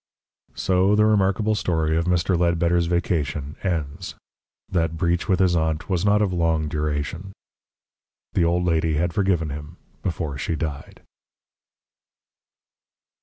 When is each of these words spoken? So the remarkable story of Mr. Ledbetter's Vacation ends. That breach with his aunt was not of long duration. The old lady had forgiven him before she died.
So 0.55 0.95
the 0.95 1.05
remarkable 1.05 1.53
story 1.53 1.95
of 1.95 2.05
Mr. 2.05 2.35
Ledbetter's 2.35 2.87
Vacation 2.87 3.55
ends. 3.61 4.15
That 4.67 4.97
breach 4.97 5.29
with 5.29 5.39
his 5.39 5.55
aunt 5.55 5.91
was 5.91 6.03
not 6.03 6.23
of 6.23 6.33
long 6.33 6.67
duration. 6.67 7.33
The 8.33 8.43
old 8.43 8.65
lady 8.65 8.95
had 8.95 9.13
forgiven 9.13 9.51
him 9.51 9.77
before 10.01 10.39
she 10.39 10.55
died. 10.55 11.01